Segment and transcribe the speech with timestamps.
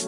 [0.00, 0.06] Hey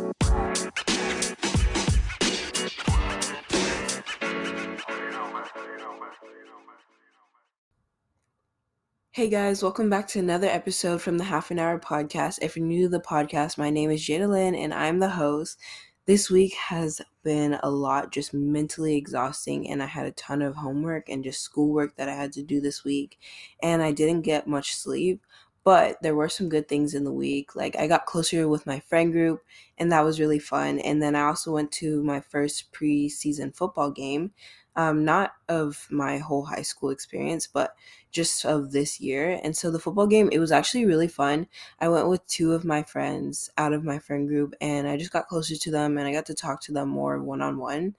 [9.28, 12.38] guys, welcome back to another episode from the Half an Hour Podcast.
[12.40, 15.58] If you're new to the podcast, my name is Jada Lynn and I'm the host.
[16.06, 20.56] This week has been a lot just mentally exhausting, and I had a ton of
[20.56, 23.18] homework and just schoolwork that I had to do this week,
[23.62, 25.20] and I didn't get much sleep.
[25.64, 27.54] But there were some good things in the week.
[27.54, 29.44] Like, I got closer with my friend group,
[29.78, 30.80] and that was really fun.
[30.80, 34.32] And then I also went to my first preseason football game
[34.76, 37.74] um, not of my whole high school experience, but
[38.10, 39.40] just of this year.
[39.42, 41.46] And so the football game, it was actually really fun.
[41.80, 45.12] I went with two of my friends out of my friend group, and I just
[45.12, 47.94] got closer to them and I got to talk to them more one on one.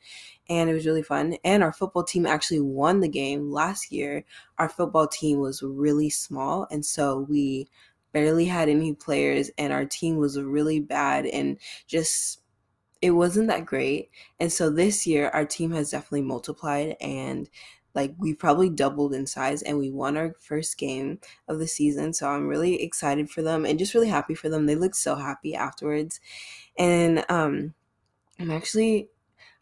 [0.50, 1.38] And it was really fun.
[1.44, 4.24] And our football team actually won the game last year.
[4.58, 7.68] Our football team was really small, and so we
[8.12, 12.43] barely had any players, and our team was really bad and just
[13.04, 14.10] it wasn't that great.
[14.40, 17.50] And so this year, our team has definitely multiplied and
[17.94, 22.14] like we probably doubled in size and we won our first game of the season.
[22.14, 24.66] So I'm really excited for them and just really happy for them.
[24.66, 26.22] They look so happy afterwards.
[26.78, 27.74] And um
[28.40, 29.10] I'm actually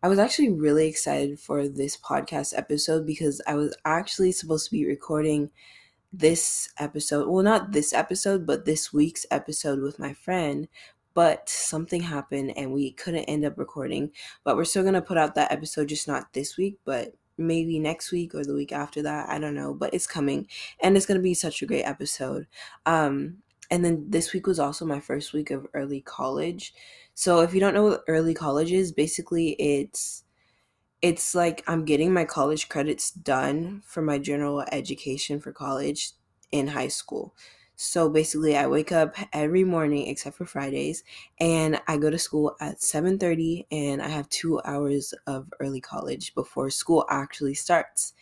[0.04, 4.72] I was actually really excited for this podcast episode because I was actually supposed to
[4.72, 5.50] be recording
[6.14, 7.28] this episode.
[7.28, 10.68] Well, not this episode, but this week's episode with my friend
[11.14, 14.12] but something happened and we couldn't end up recording.
[14.44, 18.12] But we're still gonna put out that episode, just not this week, but maybe next
[18.12, 19.30] week or the week after that.
[19.30, 20.48] I don't know, but it's coming
[20.80, 22.48] and it's gonna be such a great episode.
[22.86, 23.38] Um,
[23.70, 26.74] and then this week was also my first week of early college.
[27.14, 30.24] So if you don't know what early college is, basically it's
[31.02, 36.12] it's like I'm getting my college credits done for my general education for college
[36.52, 37.34] in high school.
[37.84, 41.04] So basically, I wake up every morning except for Fridays,
[41.40, 46.36] and I go to school at 7:30, and I have two hours of early college
[46.36, 48.14] before school actually starts.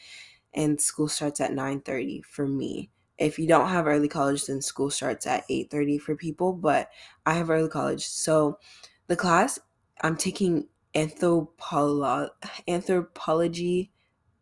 [0.54, 2.90] And school starts at 9:30 for me.
[3.18, 6.54] If you don't have early college, then school starts at 8:30 for people.
[6.54, 6.90] But
[7.26, 8.60] I have early college, so
[9.08, 9.60] the class
[10.02, 12.32] I'm taking anthropolo-
[12.68, 13.92] anthropology,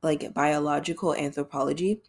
[0.04, 2.02] like biological anthropology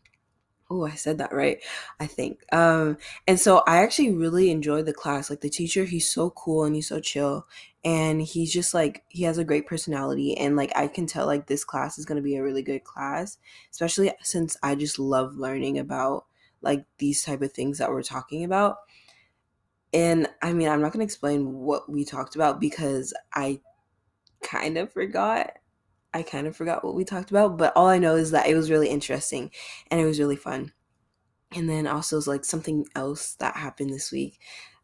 [0.70, 1.62] Oh, I said that right,
[1.98, 2.40] I think.
[2.52, 5.30] Um, and so I actually really enjoyed the class.
[5.30, 7.46] Like the teacher, he's so cool and he's so chill.
[7.84, 10.36] And he's just like he has a great personality.
[10.36, 13.38] And like I can tell like this class is gonna be a really good class,
[13.70, 16.26] especially since I just love learning about
[16.60, 18.76] like these type of things that we're talking about.
[19.94, 23.60] And I mean, I'm not gonna explain what we talked about because I
[24.42, 25.52] kind of forgot.
[26.14, 28.54] I kind of forgot what we talked about, but all I know is that it
[28.54, 29.50] was really interesting
[29.90, 30.72] and it was really fun.
[31.54, 34.38] And then also like something else that happened this week.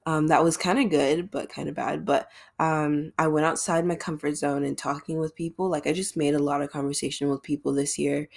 [0.07, 2.05] Um, that was kind of good, but kind of bad.
[2.05, 5.71] But um, I went outside my comfort zone and talking with people.
[5.71, 8.29] Like I just made a lot of conversation with people this year,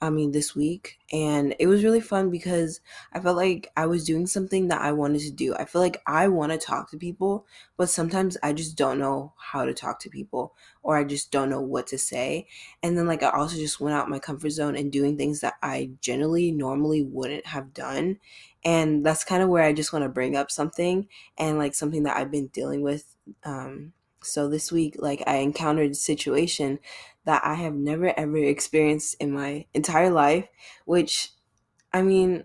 [0.00, 0.98] I mean, this week.
[1.12, 2.80] And it was really fun because
[3.12, 5.54] I felt like I was doing something that I wanted to do.
[5.54, 7.46] I feel like I want to talk to people,
[7.78, 11.48] but sometimes I just don't know how to talk to people or I just don't
[11.48, 12.46] know what to say.
[12.82, 15.54] And then, like, I also just went out my comfort zone and doing things that
[15.62, 18.18] I generally normally wouldn't have done.
[18.64, 22.02] And that's kind of where I just want to bring up something and like something
[22.04, 26.78] that I've been dealing with um, so this week, like I encountered a situation
[27.24, 30.46] that I have never ever experienced in my entire life,
[30.84, 31.30] which
[31.92, 32.44] I mean,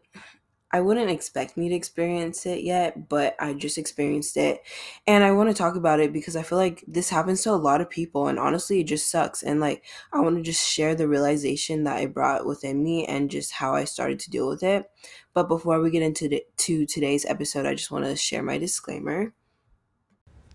[0.72, 4.62] I wouldn't expect me to experience it yet, but I just experienced it.
[5.08, 7.54] And I want to talk about it because I feel like this happens to a
[7.54, 9.42] lot of people and honestly it just sucks.
[9.42, 13.32] And like I want to just share the realization that I brought within me and
[13.32, 14.86] just how I started to deal with it.
[15.34, 18.60] But before we get into the, to today's episode, I just want to share my
[18.60, 19.34] disclaimer.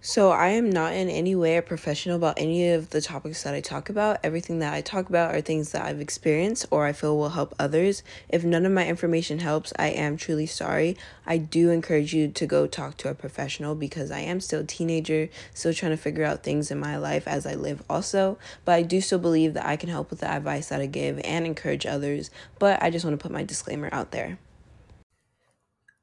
[0.07, 3.55] So, I am not in any way a professional about any of the topics that
[3.55, 4.19] I talk about.
[4.23, 7.55] Everything that I talk about are things that I've experienced or I feel will help
[7.59, 8.03] others.
[8.29, 10.99] If none of my information helps, I am truly sorry.
[11.25, 14.65] I do encourage you to go talk to a professional because I am still a
[14.65, 18.37] teenager, still trying to figure out things in my life as I live, also.
[18.67, 21.19] But I do still believe that I can help with the advice that I give
[21.25, 22.31] and encourage others.
[22.59, 24.39] But I just want to put my disclaimer out there.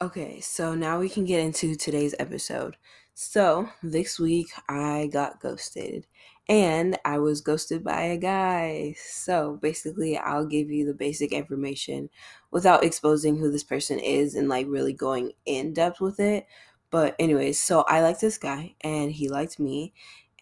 [0.01, 2.75] Okay, so now we can get into today's episode.
[3.13, 6.07] So, this week I got ghosted
[6.49, 8.95] and I was ghosted by a guy.
[8.97, 12.09] So, basically, I'll give you the basic information
[12.51, 16.47] without exposing who this person is and like really going in depth with it.
[16.89, 19.93] But, anyways, so I liked this guy and he liked me.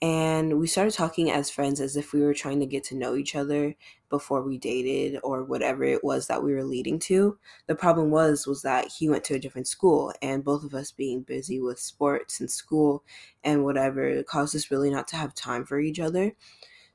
[0.02, 3.16] And we started talking as friends as if we were trying to get to know
[3.16, 3.76] each other
[4.10, 7.38] before we dated or whatever it was that we were leading to.
[7.68, 10.92] The problem was was that he went to a different school and both of us
[10.92, 13.04] being busy with sports and school
[13.44, 16.34] and whatever caused us really not to have time for each other.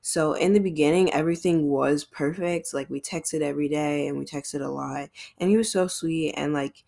[0.01, 4.61] So in the beginning everything was perfect like we texted every day and we texted
[4.65, 5.09] a lot
[5.39, 6.85] and he was so sweet and like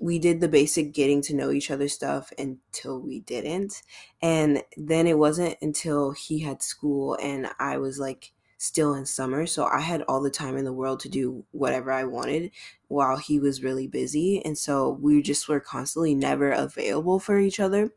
[0.00, 3.82] we did the basic getting to know each other stuff until we didn't.
[4.20, 9.46] And then it wasn't until he had school and I was like still in summer.
[9.46, 12.50] So I had all the time in the world to do whatever I wanted
[12.88, 14.42] while he was really busy.
[14.44, 17.92] And so we just were constantly never available for each other.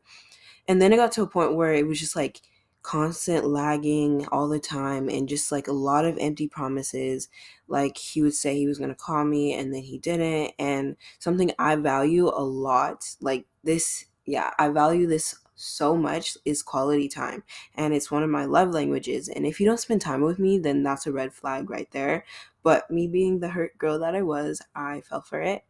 [0.68, 2.40] And then it got to a point where it was just like,
[2.82, 7.28] constant lagging all the time and just like a lot of empty promises.
[7.68, 10.54] Like he would say he was going to call me and then he didn't.
[10.58, 16.62] And something I value a lot, like this, yeah, I value this so much is
[16.62, 17.42] quality time.
[17.74, 19.28] And it's one of my love languages.
[19.28, 22.24] And if you don't spend time with me, then that's a red flag right there.
[22.62, 25.64] But me being the hurt girl that I was, I fell for it.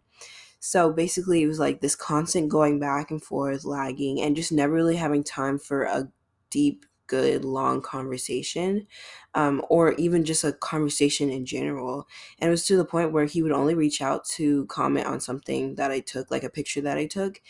[0.60, 4.74] So basically, it was like this constant going back and forth, lagging, and just never
[4.74, 6.10] really having time for a
[6.50, 8.86] deep good long conversation
[9.34, 12.06] um, or even just a conversation in general.
[12.38, 15.20] And it was to the point where he would only reach out to comment on
[15.20, 17.40] something that i took like a picture that i took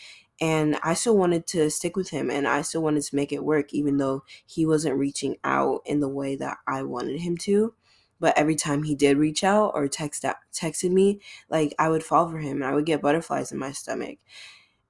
[0.41, 3.45] and i still wanted to stick with him and i still wanted to make it
[3.45, 7.75] work even though he wasn't reaching out in the way that i wanted him to.
[8.19, 11.21] But every time he did reach out or text out, texted me
[11.51, 14.19] like i would fall for him and i would get butterflies in my stomach.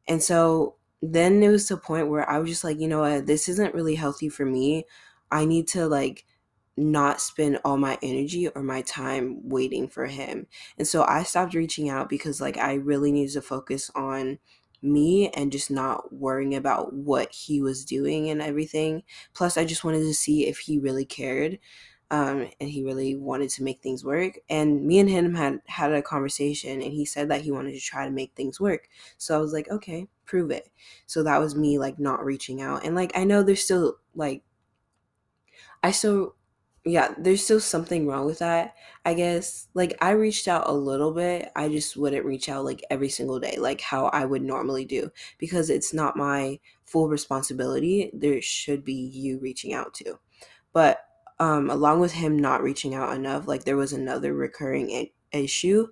[0.08, 3.00] And so then it was to a point where I was just like, you know
[3.00, 4.85] what, this isn't really healthy for me.
[5.31, 6.26] I need to like
[6.76, 10.47] not spend all my energy or my time waiting for him.
[10.79, 14.38] And so I stopped reaching out because like I really needed to focus on
[14.82, 19.03] me and just not worrying about what he was doing and everything.
[19.35, 21.58] Plus I just wanted to see if he really cared
[22.11, 24.38] um, and he really wanted to make things work.
[24.49, 27.81] And me and him had had a conversation, and he said that he wanted to
[27.81, 28.88] try to make things work.
[29.17, 30.71] So I was like, okay, prove it.
[31.06, 34.43] So that was me like not reaching out, and like I know there's still like,
[35.82, 36.37] I still,
[36.85, 38.75] yeah, there's still something wrong with that.
[39.05, 41.50] I guess like I reached out a little bit.
[41.56, 45.11] I just wouldn't reach out like every single day, like how I would normally do,
[45.38, 48.11] because it's not my full responsibility.
[48.15, 50.19] There should be you reaching out to,
[50.73, 51.00] but
[51.38, 55.88] um, along with him not reaching out enough, like there was another recurring issue.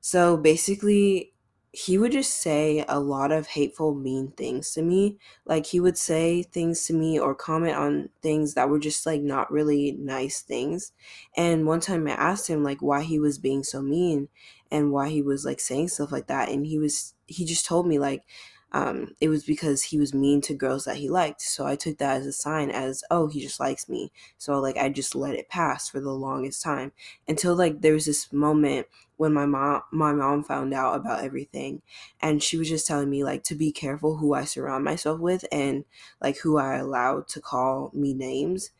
[0.00, 1.34] So basically,
[1.76, 5.18] he would just say a lot of hateful, mean things to me.
[5.44, 9.20] Like he would say things to me or comment on things that were just like
[9.20, 10.92] not really nice things.
[11.36, 14.28] And one time I asked him like why he was being so mean
[14.70, 16.48] and why he was like saying stuff like that.
[16.48, 18.24] And he was, he just told me like,
[18.72, 21.40] um, it was because he was mean to girls that he liked.
[21.40, 24.12] So I took that as a sign as, oh, he just likes me.
[24.38, 26.92] So like I just let it pass for the longest time
[27.28, 28.86] until like there was this moment
[29.16, 31.80] when my mom my mom found out about everything
[32.20, 35.44] and she was just telling me like to be careful who I surround myself with
[35.50, 35.84] and
[36.20, 38.70] like who I allow to call me names.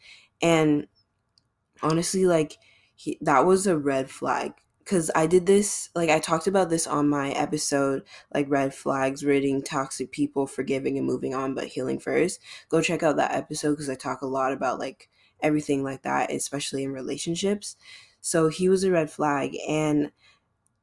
[0.43, 0.89] And
[1.83, 2.59] honestly like
[2.95, 4.53] he, that was a red flag
[4.87, 9.25] because I did this, like, I talked about this on my episode, like, red flags,
[9.25, 12.41] ridding toxic people, forgiving and moving on, but healing first.
[12.69, 15.09] Go check out that episode because I talk a lot about, like,
[15.41, 17.75] everything like that, especially in relationships.
[18.21, 19.57] So he was a red flag.
[19.69, 20.13] And,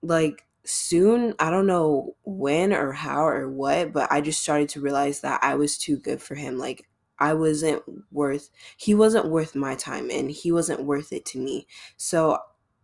[0.02, 4.82] like, soon, I don't know when or how or what, but I just started to
[4.82, 6.58] realize that I was too good for him.
[6.58, 6.90] Like,
[7.20, 11.68] I wasn't worth, he wasn't worth my time and he wasn't worth it to me.
[11.96, 12.40] So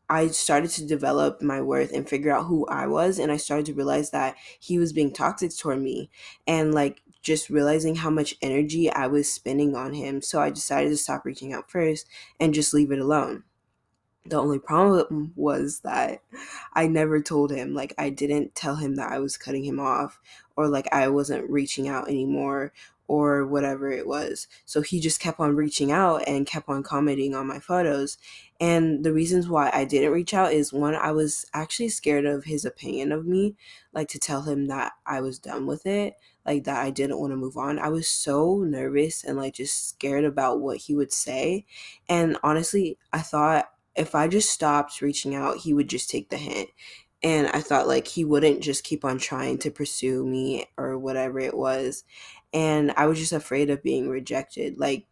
[0.10, 3.20] I started to develop my worth and figure out who I was.
[3.20, 6.10] And I started to realize that he was being toxic toward me
[6.48, 10.22] and like just realizing how much energy I was spending on him.
[10.22, 12.08] So I decided to stop reaching out first
[12.40, 13.44] and just leave it alone.
[14.26, 16.22] The only problem was that
[16.74, 17.74] I never told him.
[17.74, 20.20] Like, I didn't tell him that I was cutting him off
[20.56, 22.74] or like I wasn't reaching out anymore
[23.08, 24.48] or whatever it was.
[24.66, 28.18] So he just kept on reaching out and kept on commenting on my photos.
[28.60, 32.44] And the reasons why I didn't reach out is one, I was actually scared of
[32.44, 33.56] his opinion of me,
[33.94, 37.32] like to tell him that I was done with it, like that I didn't want
[37.32, 37.80] to move on.
[37.80, 41.66] I was so nervous and like just scared about what he would say.
[42.10, 46.38] And honestly, I thought if I just stopped reaching out, he would just take the
[46.38, 46.70] hint
[47.22, 51.40] and I thought like he wouldn't just keep on trying to pursue me or whatever
[51.40, 52.04] it was
[52.54, 55.06] and I was just afraid of being rejected like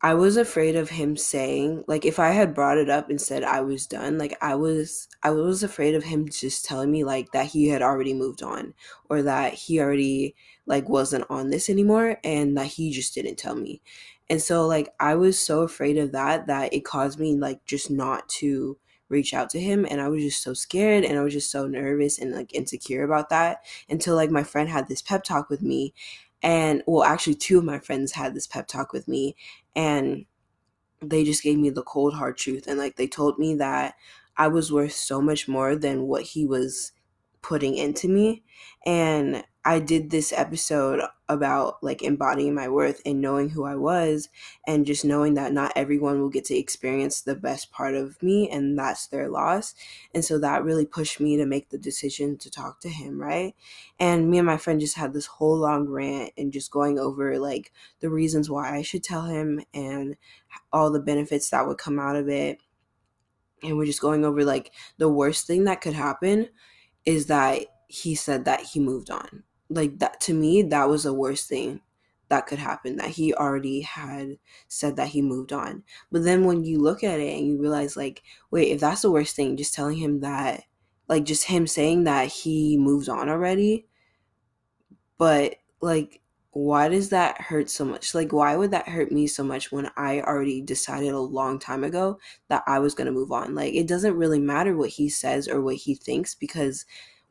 [0.00, 3.42] I was afraid of him saying, like, if I had brought it up and said
[3.42, 7.32] I was done, like, I was, I was afraid of him just telling me, like,
[7.32, 8.74] that he had already moved on
[9.10, 10.36] or that he already,
[10.66, 13.82] like, wasn't on this anymore and that he just didn't tell me.
[14.30, 17.90] And so, like, I was so afraid of that that it caused me, like, just
[17.90, 18.78] not to
[19.08, 19.84] reach out to him.
[19.90, 23.02] And I was just so scared and I was just so nervous and, like, insecure
[23.02, 25.92] about that until, like, my friend had this pep talk with me
[26.42, 29.36] and well actually two of my friends had this pep talk with me
[29.74, 30.24] and
[31.00, 33.94] they just gave me the cold hard truth and like they told me that
[34.38, 36.92] I was worth so much more than what he was
[37.42, 38.44] putting into me.
[38.86, 44.30] And I did this episode about like embodying my worth and knowing who I was
[44.66, 48.48] and just knowing that not everyone will get to experience the best part of me
[48.48, 49.74] and that's their loss.
[50.14, 53.54] And so that really pushed me to make the decision to talk to him, right?
[54.00, 57.38] And me and my friend just had this whole long rant and just going over
[57.38, 57.70] like
[58.00, 60.16] the reasons why I should tell him and
[60.72, 62.56] all the benefits that would come out of it.
[63.62, 66.48] And we're just going over like the worst thing that could happen
[67.04, 71.12] is that he said that he moved on like that to me that was the
[71.12, 71.80] worst thing
[72.28, 75.82] that could happen that he already had said that he moved on.
[76.12, 79.10] But then when you look at it and you realize like wait if that's the
[79.10, 80.64] worst thing just telling him that
[81.08, 83.86] like just him saying that he moved on already
[85.18, 86.20] but like
[86.52, 88.14] why does that hurt so much?
[88.14, 91.84] Like why would that hurt me so much when i already decided a long time
[91.84, 93.54] ago that i was going to move on?
[93.54, 96.84] Like it doesn't really matter what he says or what he thinks because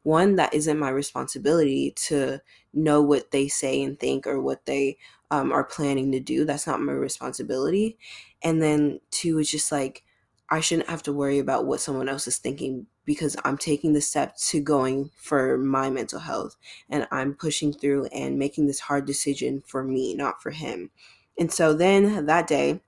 [0.07, 2.39] one that isn't my responsibility to
[2.73, 4.97] know what they say and think or what they
[5.31, 6.45] um, are planning to do.
[6.45, 7.97] That's not my responsibility.
[8.41, 10.03] And then two is just like
[10.49, 13.99] i shouldn't have to worry about what someone else is thinking because i'm taking the
[13.99, 16.55] step to going for my mental health
[16.89, 20.89] and i'm pushing through and making this hard decision for me not for him.
[21.37, 22.81] And so then that day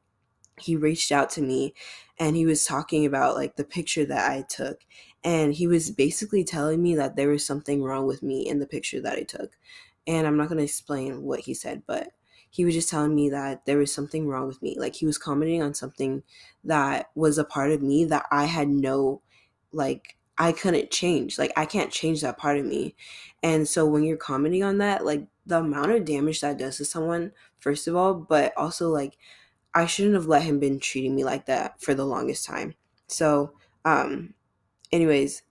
[0.60, 1.74] he reached out to me
[2.18, 4.82] and he was talking about like the picture that I took
[5.24, 8.68] and he was basically telling me that there was something wrong with me in the
[8.68, 9.58] picture that I took.
[10.08, 12.14] And I'm not going to explain what he said, but
[12.50, 14.76] he was just telling me that there was something wrong with me.
[14.80, 16.24] Like he was commenting on something
[16.64, 19.22] that was a part of me that I had no
[19.72, 21.38] like I couldn't change.
[21.38, 22.96] Like I can't change that part of me.
[23.44, 26.86] And so when you're commenting on that, like the amount of damage that does to
[26.86, 29.18] someone, first of all, but also like
[29.76, 32.74] I shouldn't have let him been treating me like that for the longest time.
[33.08, 33.54] So,
[33.86, 34.34] um,
[34.92, 35.44] anyways,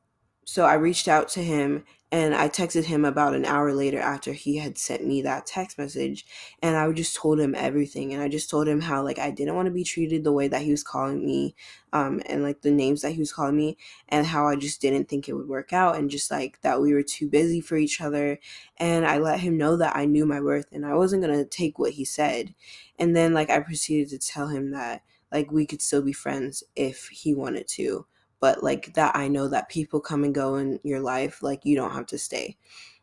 [0.45, 4.33] so I reached out to him and I texted him about an hour later after
[4.33, 6.25] he had sent me that text message.
[6.62, 8.14] And I just told him everything.
[8.14, 10.49] And I just told him how, like, I didn't want to be treated the way
[10.49, 11.54] that he was calling me,
[11.92, 13.76] um, and like the names that he was calling me,
[14.09, 15.97] and how I just didn't think it would work out.
[15.97, 18.38] And just like that we were too busy for each other.
[18.78, 21.45] And I let him know that I knew my worth and I wasn't going to
[21.45, 22.54] take what he said.
[22.99, 26.64] And then, like, I proceeded to tell him that, like, we could still be friends
[26.75, 28.07] if he wanted to
[28.40, 31.76] but like that I know that people come and go in your life, like you
[31.76, 32.57] don't have to stay,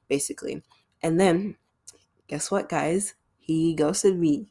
[0.08, 0.64] basically.
[1.02, 1.58] And then
[2.28, 3.16] guess what, guys?
[3.38, 4.48] He ghosted me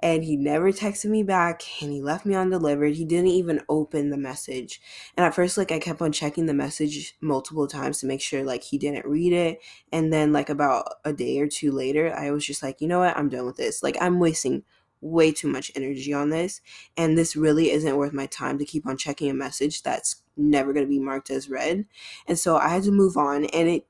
[0.00, 2.94] and he never texted me back and he left me undelivered.
[2.94, 4.80] He didn't even open the message.
[5.16, 8.44] And at first like I kept on checking the message multiple times to make sure
[8.44, 9.60] like he didn't read it.
[9.92, 13.00] And then like about a day or two later, I was just like, "You know
[13.00, 13.16] what?
[13.16, 13.82] I'm done with this.
[13.82, 14.64] Like I'm wasting
[15.00, 16.60] way too much energy on this
[16.96, 20.72] and this really isn't worth my time to keep on checking a message that's never
[20.72, 21.86] going to be marked as read.
[22.26, 23.86] And so i had to move on and it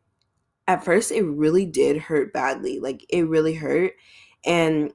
[0.69, 3.95] at first it really did hurt badly like it really hurt.
[4.45, 4.93] And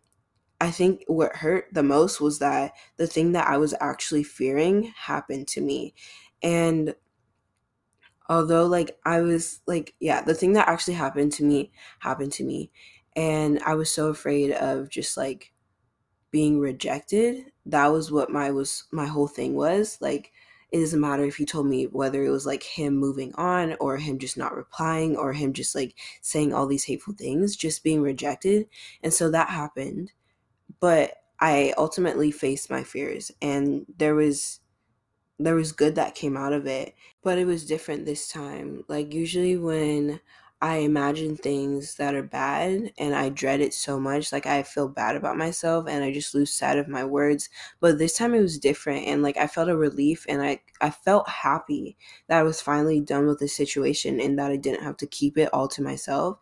[0.60, 4.94] i think what hurt the most was that the thing that i was actually fearing
[4.96, 5.94] happened to me.
[6.44, 6.96] And
[8.30, 12.44] although like i was like yeah the thing that actually happened to me happened to
[12.44, 12.72] me.
[13.16, 15.51] And i was so afraid of just like
[16.32, 19.98] being rejected that was what my was my whole thing was.
[20.02, 20.32] Like
[20.72, 23.98] it doesn't matter if he told me whether it was like him moving on or
[23.98, 28.02] him just not replying or him just like saying all these hateful things just being
[28.02, 28.68] rejected.
[29.04, 30.12] And so that happened.
[30.80, 34.60] But i ultimately faced my fears and there was
[35.40, 38.84] there was good that came out of it but it was different this time.
[38.88, 40.20] Like usually when
[40.62, 44.32] I imagine things that are bad and I dread it so much.
[44.32, 47.50] Like I feel bad about myself and I just lose sight of my words.
[47.80, 50.92] But this time it was different and like I felt a relief and I I
[50.92, 54.98] felt happy that I was finally done with the situation and that I didn't have
[54.98, 56.38] to keep it all to myself.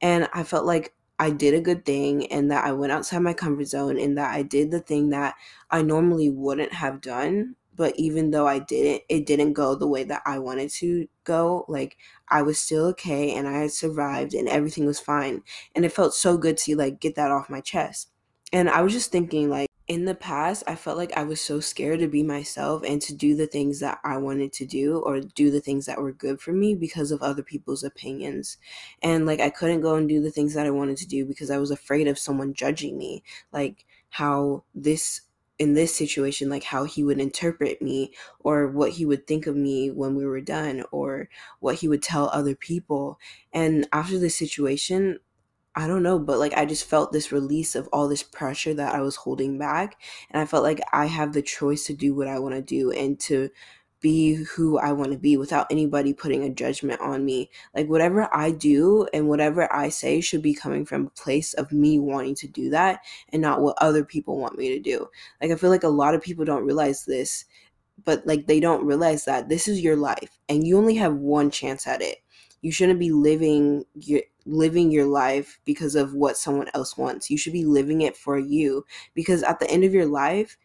[0.00, 3.34] And I felt like I did a good thing and that I went outside my
[3.34, 5.34] comfort zone and that I did the thing that
[5.70, 10.02] I normally wouldn't have done but even though I didn't, it didn't go the way
[10.02, 11.64] that I wanted to go.
[11.68, 11.96] Like
[12.28, 15.44] I was still okay and I had survived and everything was fine.
[15.76, 18.10] And it felt so good to like get that off my chest.
[18.52, 21.60] And I was just thinking like in the past, I felt like I was so
[21.60, 25.20] scared to be myself and to do the things that I wanted to do or
[25.20, 28.58] do the things that were good for me because of other people's opinions.
[29.04, 31.48] And like I couldn't go and do the things that I wanted to do because
[31.48, 33.22] I was afraid of someone judging me.
[33.52, 35.20] Like how this
[35.58, 39.56] in this situation like how he would interpret me or what he would think of
[39.56, 41.28] me when we were done or
[41.60, 43.18] what he would tell other people
[43.52, 45.18] and after this situation
[45.74, 48.96] I don't know, but like I just felt this release of all this pressure that
[48.96, 50.00] I was holding back.
[50.28, 52.90] And I felt like I have the choice to do what I want to do
[52.90, 53.48] and to
[54.00, 57.50] be who I want to be without anybody putting a judgment on me.
[57.74, 61.72] Like whatever I do and whatever I say should be coming from a place of
[61.72, 63.00] me wanting to do that
[63.30, 65.08] and not what other people want me to do.
[65.40, 67.44] Like I feel like a lot of people don't realize this,
[68.04, 71.50] but like they don't realize that this is your life and you only have one
[71.50, 72.18] chance at it
[72.60, 77.30] you shouldn't be living your living your life because of what someone else wants.
[77.30, 80.56] You should be living it for you because at the end of your life,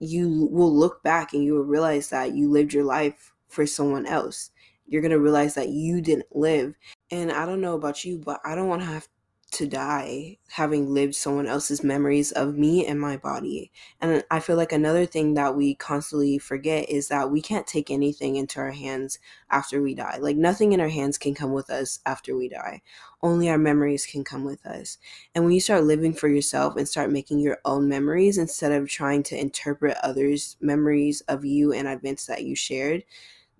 [0.00, 4.06] you will look back and you will realize that you lived your life for someone
[4.06, 4.50] else.
[4.86, 6.74] You're going to realize that you didn't live.
[7.10, 9.08] And I don't know about you, but I don't want to have
[9.58, 13.72] to die having lived someone else's memories of me and my body.
[14.00, 17.90] And I feel like another thing that we constantly forget is that we can't take
[17.90, 19.18] anything into our hands
[19.50, 20.18] after we die.
[20.20, 22.82] Like nothing in our hands can come with us after we die.
[23.20, 24.96] Only our memories can come with us.
[25.34, 28.88] And when you start living for yourself and start making your own memories instead of
[28.88, 33.02] trying to interpret others' memories of you and events that you shared,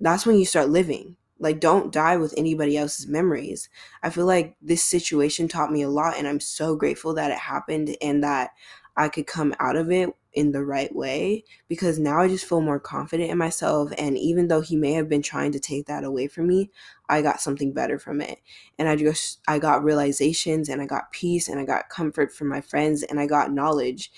[0.00, 3.68] that's when you start living like, don't die with anybody else's memories.
[4.02, 7.38] I feel like this situation taught me a lot, and I'm so grateful that it
[7.38, 8.50] happened and that
[8.96, 12.60] I could come out of it in the right way because now I just feel
[12.60, 13.90] more confident in myself.
[13.96, 16.70] And even though he may have been trying to take that away from me,
[17.08, 18.38] I got something better from it.
[18.78, 22.48] And I just, I got realizations and I got peace and I got comfort from
[22.48, 24.10] my friends and I got knowledge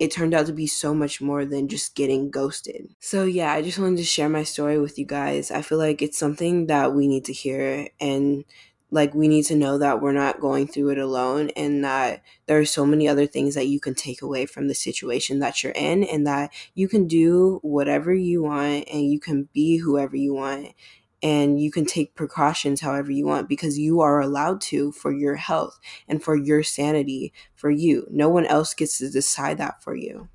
[0.00, 2.88] it turned out to be so much more than just getting ghosted.
[3.00, 5.50] So, yeah, I just wanted to share my story with you guys.
[5.50, 8.44] I feel like it's something that we need to hear and
[8.90, 12.58] like we need to know that we're not going through it alone and that there
[12.58, 15.72] are so many other things that you can take away from the situation that you're
[15.72, 20.34] in and that you can do whatever you want and you can be whoever you
[20.34, 20.74] want
[21.22, 25.36] and you can take precautions however you want because you are allowed to for your
[25.36, 28.06] health and for your sanity for you.
[28.10, 30.28] No one else gets to decide that for you.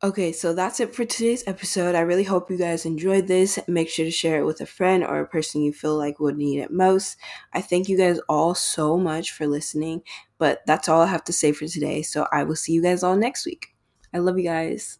[0.00, 1.96] Okay, so that's it for today's episode.
[1.96, 3.58] I really hope you guys enjoyed this.
[3.66, 6.36] Make sure to share it with a friend or a person you feel like would
[6.36, 7.16] need it most.
[7.52, 10.02] I thank you guys all so much for listening,
[10.38, 12.02] but that's all I have to say for today.
[12.02, 13.74] So I will see you guys all next week.
[14.14, 14.97] I love you guys.